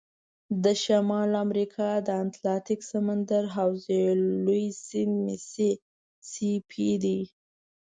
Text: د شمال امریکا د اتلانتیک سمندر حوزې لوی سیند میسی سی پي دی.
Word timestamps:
د 0.63 0.65
شمال 0.83 1.31
امریکا 1.45 1.89
د 2.07 2.07
اتلانتیک 2.23 2.79
سمندر 2.91 3.43
حوزې 3.55 4.03
لوی 4.45 4.65
سیند 4.85 5.15
میسی 5.25 5.71
سی 6.29 6.49
پي 6.69 6.87
دی. 7.03 7.19